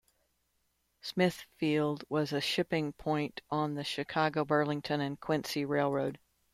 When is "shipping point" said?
2.41-3.41